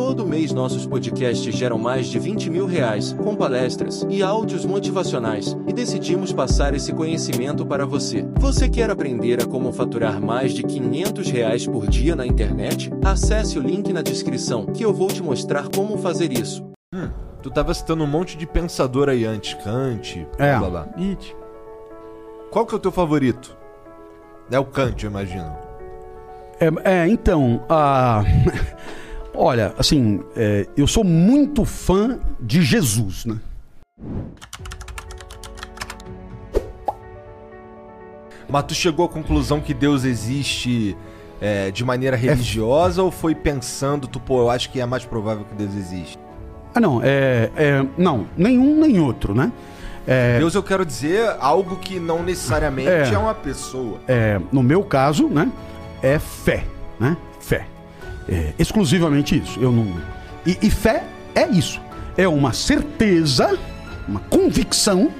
[0.00, 5.54] Todo mês nossos podcasts geram mais de 20 mil reais, com palestras e áudios motivacionais,
[5.68, 8.26] e decidimos passar esse conhecimento para você.
[8.38, 12.90] Você quer aprender a como faturar mais de 500 reais por dia na internet?
[13.04, 16.64] Acesse o link na descrição que eu vou te mostrar como fazer isso.
[16.94, 17.10] Hum,
[17.42, 20.56] tu tava citando um monte de pensador aí antes, Kant, É.
[20.58, 20.88] blá blá.
[20.96, 21.36] Nietzsche.
[22.50, 23.54] Qual que é o teu favorito?
[24.50, 25.54] É o Kant, eu imagino.
[26.58, 28.24] É, é, então, a...
[29.40, 33.38] olha, assim, é, eu sou muito fã de Jesus, né?
[38.48, 40.96] Mas tu chegou à conclusão que Deus existe
[41.40, 45.44] é, de maneira religiosa ou foi pensando, tu, pô, eu acho que é mais provável
[45.44, 46.18] que Deus existe?
[46.74, 49.52] Ah, não, é, é, não, nenhum nem outro, né?
[50.06, 53.12] É, Deus, eu quero dizer algo que não necessariamente É.
[53.12, 54.00] é, uma pessoa.
[54.08, 55.50] é, no meu caso, né,
[56.02, 56.64] é fé,
[56.98, 57.16] né?
[57.40, 57.66] Fé.
[58.30, 59.58] É exclusivamente isso.
[59.60, 59.96] Eu não.
[60.46, 61.80] E, e fé é isso.
[62.16, 63.58] É uma certeza,
[64.08, 65.10] uma convicção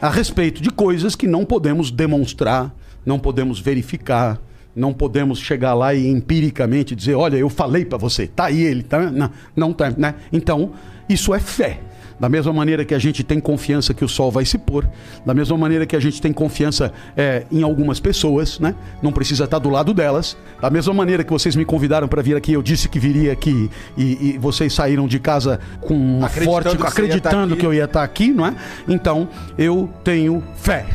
[0.00, 4.40] a respeito de coisas que não podemos demonstrar, não podemos verificar,
[4.74, 8.82] não podemos chegar lá e empiricamente dizer, olha, eu falei pra você, tá aí ele,
[8.82, 9.10] tá?
[9.10, 10.14] Não, não tá, né?
[10.32, 10.72] Então,
[11.08, 11.80] isso é fé.
[12.18, 14.88] Da mesma maneira que a gente tem confiança que o sol vai se pôr,
[15.24, 18.74] da mesma maneira que a gente tem confiança é, em algumas pessoas, né?
[19.00, 20.36] Não precisa estar do lado delas.
[20.60, 23.70] Da mesma maneira que vocês me convidaram para vir aqui, eu disse que viria aqui
[23.96, 27.84] e, e vocês saíram de casa com uma Acreditando forte, que acreditando que eu ia
[27.84, 28.54] estar aqui, não é?
[28.88, 30.86] Então, eu tenho fé.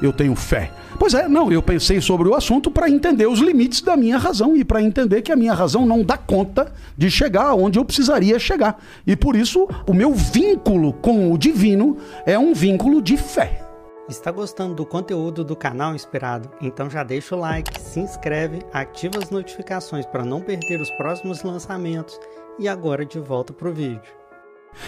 [0.00, 0.70] Eu tenho fé.
[1.00, 4.54] Pois é, não, eu pensei sobre o assunto para entender os limites da minha razão
[4.54, 8.38] e para entender que a minha razão não dá conta de chegar onde eu precisaria
[8.38, 8.78] chegar.
[9.06, 13.66] E por isso, o meu vínculo com o divino é um vínculo de fé.
[14.10, 16.50] Está gostando do conteúdo do canal Inspirado?
[16.60, 21.42] Então já deixa o like, se inscreve, ativa as notificações para não perder os próximos
[21.42, 22.20] lançamentos
[22.58, 24.19] e agora de volta pro vídeo.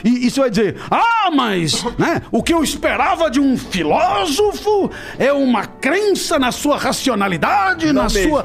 [0.04, 5.32] E isso vai dizer, ah, mas né, o que eu esperava de um filósofo é
[5.32, 8.30] uma crença na sua racionalidade, na mesmo.
[8.30, 8.44] sua.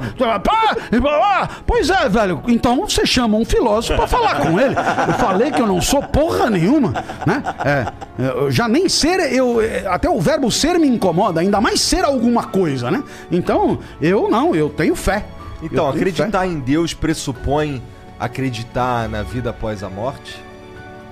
[0.92, 1.62] E.
[1.66, 2.44] Pois é, velho.
[2.48, 4.76] Então você chama um filósofo pra falar com ele.
[5.08, 6.94] Eu falei que eu não sou porra nenhuma,
[7.26, 7.44] né?
[7.66, 9.60] É, já nem ser, eu
[9.90, 13.04] até o verbo ser me incomoda, ainda mais ser alguma coisa, né?
[13.32, 15.26] Então eu não, eu tenho fé.
[15.62, 16.00] Então, tenho fé.
[16.00, 17.82] acreditar em Deus pressupõe
[18.20, 20.47] acreditar na vida após a morte?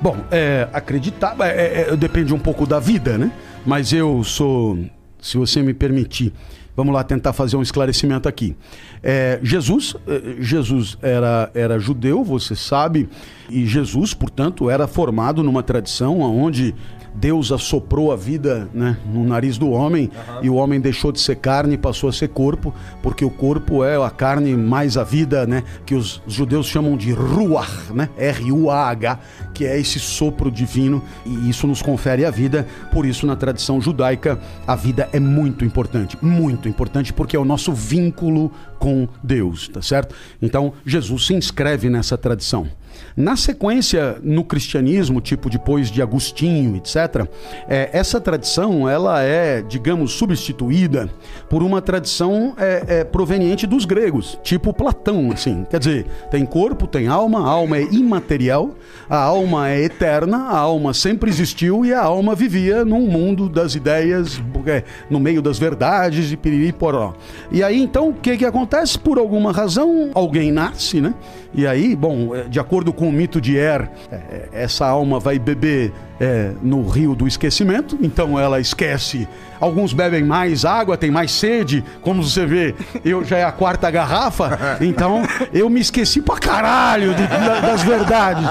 [0.01, 3.31] Bom, é, acreditar é, é, depende um pouco da vida, né?
[3.65, 4.77] Mas eu sou,
[5.19, 6.33] se você me permitir,
[6.75, 8.55] vamos lá tentar fazer um esclarecimento aqui.
[9.01, 13.09] É, Jesus, é, Jesus era, era judeu, você sabe,
[13.49, 16.75] e Jesus, portanto, era formado numa tradição onde
[17.15, 21.37] Deus assoprou a vida né, no nariz do homem e o homem deixou de ser
[21.37, 25.47] carne e passou a ser corpo, porque o corpo é a carne mais a vida,
[25.47, 29.19] né, que os judeus chamam de ruach, né, R-U-A-H,
[29.53, 32.67] que é esse sopro divino e isso nos confere a vida.
[32.91, 34.37] Por isso, na tradição judaica,
[34.67, 39.81] a vida é muito importante, muito importante, porque é o nosso vínculo com Deus, tá
[39.81, 40.15] certo?
[40.41, 42.67] Então, Jesus se inscreve nessa tradição.
[43.15, 47.27] Na sequência, no cristianismo, tipo depois de Agostinho, etc.,
[47.67, 51.09] é, essa tradição ela é, digamos, substituída
[51.49, 55.65] por uma tradição é, é, proveniente dos gregos, tipo Platão, assim.
[55.69, 58.75] Quer dizer, tem corpo, tem alma, a alma é imaterial,
[59.09, 63.75] a alma é eterna, a alma sempre existiu e a alma vivia num mundo das
[63.75, 67.13] ideias, é, no meio das verdades e piriri poró.
[67.51, 68.97] E aí, então, o que que acontece?
[68.97, 71.13] Por alguma razão, alguém nasce, né?
[71.53, 75.19] E aí, bom, é, de acordo com o mito de Er, é, é, essa alma
[75.19, 79.27] vai beber é, no rio do esquecimento, então ela esquece.
[79.59, 83.89] Alguns bebem mais água, tem mais sede, como você vê, eu já é a quarta
[83.89, 85.21] garrafa, então
[85.53, 88.43] eu me esqueci pra caralho de- da- das verdades.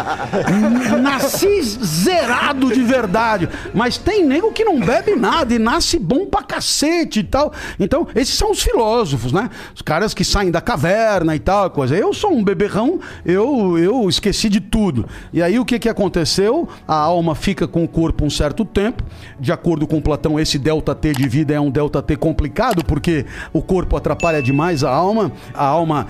[1.02, 6.42] Nasci zerado de verdade, mas tem nego que não bebe nada e nasce bom pra
[6.42, 7.52] cacete e tal.
[7.78, 9.50] Então, esses são os filósofos, né?
[9.74, 11.94] Os caras que saem da caverna e tal, coisa.
[11.94, 15.06] Eu sou um beberrão, eu, eu esqueci de tudo.
[15.32, 16.66] E aí o que, que aconteceu?
[16.88, 19.02] A alma fica com o corpo um certo tempo.
[19.38, 23.24] De acordo com Platão, esse delta T de vida é um delta T complicado, porque
[23.52, 25.32] o corpo atrapalha demais a alma.
[25.54, 26.06] A alma.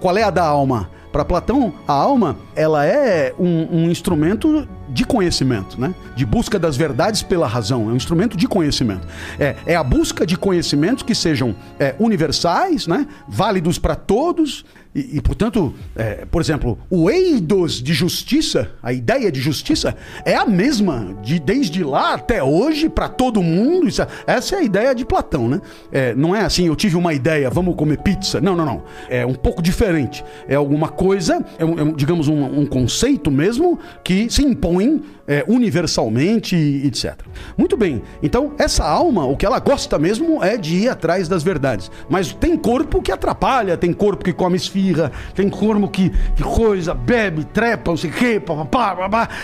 [0.00, 0.90] Qual é a da alma?
[1.12, 5.94] Para Platão, a alma ela é um, um instrumento de conhecimento, né?
[6.16, 7.88] De busca das verdades pela razão.
[7.88, 9.06] É um instrumento de conhecimento.
[9.38, 13.06] É, é a busca de conhecimentos que sejam é, universais, né?
[13.28, 14.64] Válidos para todos
[14.98, 20.34] e, e portanto, é, por exemplo, o eidos de justiça, a ideia de justiça, é
[20.34, 23.86] a mesma de desde lá até hoje para todo mundo.
[23.86, 25.60] Isso, é, essa é a ideia de Platão, né?
[25.92, 28.40] É, não é assim, eu tive uma ideia, vamos comer pizza.
[28.40, 28.82] Não, não, não.
[29.08, 30.24] É um pouco diferente.
[30.48, 34.77] É alguma coisa, é, é digamos, um, um, conceito mesmo que se impõe
[35.26, 37.14] é, universalmente, etc.
[37.56, 38.02] Muito bem.
[38.22, 41.90] Então, essa alma, o que ela gosta mesmo é de ir atrás das verdades.
[42.08, 46.94] Mas tem corpo que atrapalha, tem corpo que come esfirra tem corno que, que coisa,
[46.94, 48.14] bebe, trepa, não sei o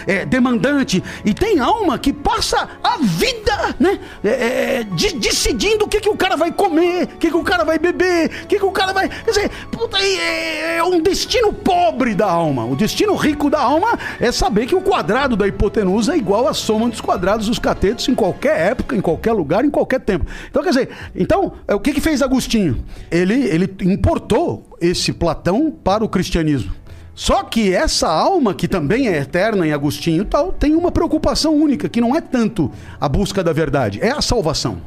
[0.07, 1.03] é demandante.
[1.25, 3.99] E tem alma que passa a vida, né?
[4.25, 7.45] É, é, de, decidindo o que, que o cara vai comer, o que, que o
[7.45, 9.09] cara vai beber, o que, que o cara vai.
[9.09, 12.65] Quer dizer, puta, é, é um destino pobre da alma.
[12.65, 16.55] O destino rico da alma é saber que o quadrado da hipotenusa é igual à
[16.55, 20.27] soma dos quadrados dos catetos em qualquer época, em qualquer lugar, em qualquer tempo.
[20.51, 22.85] Então, quer dizer, então, é, o que, que fez Agostinho?
[23.11, 26.73] Ele, ele importou esse Platão para o cristianismo.
[27.15, 31.55] Só que essa alma, que também é eterna em Agostinho e tal, tem uma preocupação
[31.55, 34.79] única, que não é tanto a busca da verdade, é a salvação.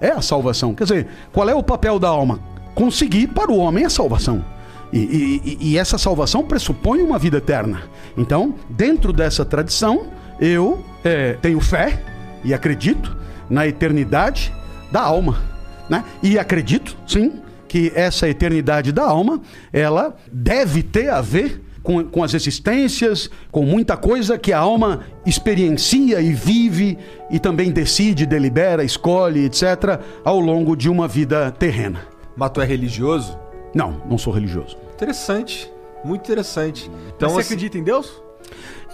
[0.00, 0.74] É a salvação.
[0.74, 2.40] Quer dizer, qual é o papel da alma?
[2.74, 4.44] Conseguir para o homem a salvação.
[4.92, 4.98] E,
[5.44, 7.82] e, e essa salvação pressupõe uma vida eterna.
[8.16, 10.06] Então, dentro dessa tradição,
[10.40, 12.02] eu é, tenho fé
[12.44, 13.16] e acredito
[13.50, 14.52] na eternidade
[14.90, 15.42] da alma.
[15.88, 16.04] Né?
[16.22, 19.40] E acredito, sim, que essa eternidade da alma,
[19.72, 25.00] ela deve ter a ver com, com as existências, com muita coisa que a alma
[25.24, 26.98] experiencia e vive
[27.30, 32.00] e também decide, delibera, escolhe, etc., ao longo de uma vida terrena.
[32.36, 33.38] Mas tu é religioso?
[33.74, 34.76] Não, não sou religioso.
[34.94, 35.70] Interessante,
[36.04, 36.90] muito interessante.
[37.16, 37.54] Então, você assim...
[37.54, 38.22] acredita em Deus?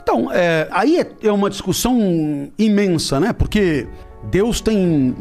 [0.03, 3.33] Então, é, aí é, é uma discussão imensa, né?
[3.33, 3.87] Porque
[4.25, 5.17] Deus tem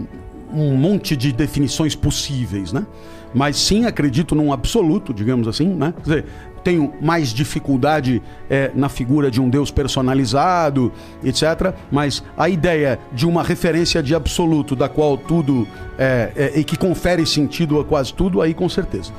[0.52, 2.86] um monte de definições possíveis, né?
[3.34, 5.94] mas sim acredito num absoluto, digamos assim, né?
[5.98, 6.26] Quer dizer,
[6.64, 10.92] tenho mais dificuldade é, na figura de um Deus personalizado,
[11.24, 11.74] etc.
[11.92, 16.78] Mas a ideia de uma referência de absoluto, da qual tudo é, é, e que
[16.78, 19.12] confere sentido a quase tudo, aí com certeza.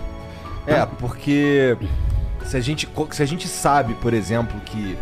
[0.67, 1.77] É, porque
[2.45, 4.97] se a gente, se a gente sabe, por exemplo, que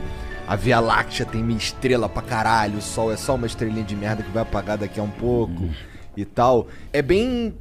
[0.46, 3.94] a Via Láctea tem minha estrela pra caralho, o Sol é só uma estrelinha de
[3.94, 5.70] merda que vai apagar daqui a um pouco hum.
[6.16, 7.54] e tal, é bem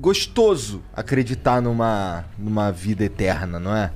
[0.00, 3.90] gostoso acreditar numa, numa vida eterna, não é?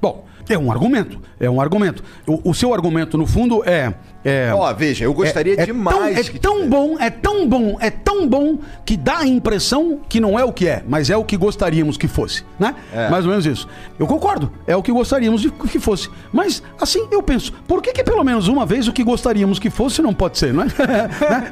[0.00, 1.20] Bom, é um argumento.
[1.38, 2.02] É um argumento.
[2.26, 3.94] O, o seu argumento, no fundo, é
[4.24, 5.94] é, Ó, veja, eu gostaria é, é demais.
[5.96, 10.20] Tão, é tão bom, é tão bom, é tão bom que dá a impressão que
[10.20, 12.74] não é o que é, mas é o que gostaríamos que fosse, né?
[12.92, 13.08] É.
[13.08, 13.66] Mais ou menos isso.
[13.98, 16.10] Eu concordo, é o que gostaríamos de que fosse.
[16.32, 19.70] Mas, assim, eu penso, por que, que pelo menos uma vez o que gostaríamos que
[19.70, 20.66] fosse não pode ser, não é?
[20.68, 21.50] né?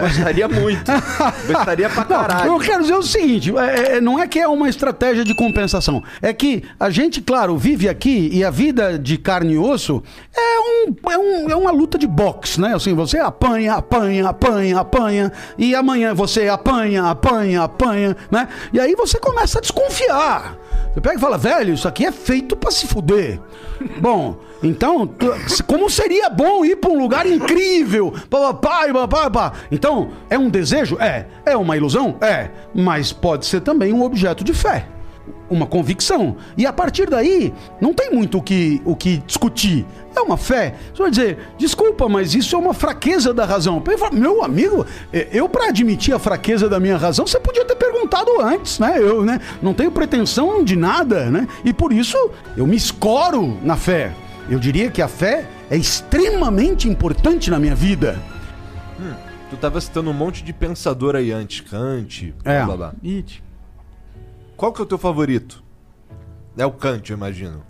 [0.00, 0.90] Gostaria muito.
[1.46, 2.46] Gostaria pra caralho.
[2.50, 5.34] Não, eu quero dizer o seguinte: é, é, não é que é uma estratégia de
[5.34, 10.02] compensação, é que a gente, claro, vive aqui e a vida de carne e osso
[10.36, 12.74] é, um, é, um, é uma luta de boxe, né?
[12.74, 18.48] Assim, você apanha, apanha, apanha, apanha, e amanhã você apanha, apanha, apanha, né?
[18.72, 20.56] E aí você começa a desconfiar.
[20.92, 23.40] Você pega e fala, velho, isso aqui é feito para se fuder.
[24.00, 25.08] Bom, então,
[25.66, 28.12] como seria bom ir para um lugar incrível?
[28.28, 30.98] Papai, papai, Então, é um desejo?
[31.00, 31.26] É.
[31.46, 32.16] É uma ilusão?
[32.20, 32.50] É.
[32.74, 34.86] Mas pode ser também um objeto de fé
[35.50, 36.36] uma convicção.
[36.56, 39.84] E a partir daí, não tem muito o que, o que discutir.
[40.14, 40.74] É uma fé.
[40.94, 43.82] Você vai dizer, desculpa, mas isso é uma fraqueza da razão.
[43.84, 47.64] Eu falo, meu amigo, é, eu para admitir a fraqueza da minha razão, você podia
[47.64, 48.94] ter perguntado antes, né?
[48.98, 51.48] Eu né, não tenho pretensão de nada, né?
[51.64, 52.16] E por isso
[52.56, 54.12] eu me escoro na fé.
[54.48, 58.20] Eu diria que a fé é extremamente importante na minha vida.
[59.00, 59.14] Hum,
[59.48, 62.64] tu estava citando um monte de pensador aí antes, Kant, é.
[62.64, 62.94] blá blá.
[63.02, 63.49] Nietzsche.
[64.60, 65.64] Qual que é o teu favorito?
[66.54, 67.62] É o Kant, eu imagino.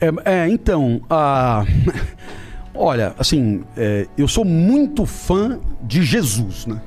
[0.00, 1.64] É, é então, a...
[2.74, 6.82] olha, assim, é, eu sou muito fã de Jesus, né?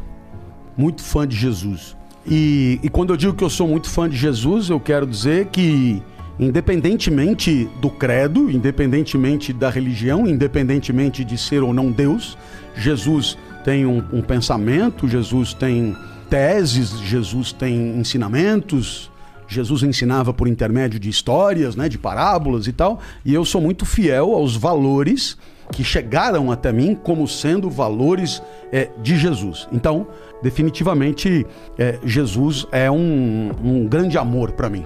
[0.75, 1.95] Muito fã de Jesus.
[2.29, 5.45] E, e quando eu digo que eu sou muito fã de Jesus, eu quero dizer
[5.45, 6.03] que,
[6.37, 12.37] independentemente do credo, independentemente da religião, independentemente de ser ou não Deus,
[12.75, 15.95] Jesus tem um, um pensamento, Jesus tem
[16.29, 19.11] teses, Jesus tem ensinamentos,
[19.47, 23.85] Jesus ensinava por intermédio de histórias, né, de parábolas e tal, e eu sou muito
[23.85, 25.37] fiel aos valores
[25.71, 28.41] que chegaram até mim como sendo valores
[28.71, 29.67] é, de Jesus.
[29.71, 30.07] Então,
[30.41, 31.45] definitivamente,
[31.77, 34.85] é, Jesus é um, um grande amor para mim.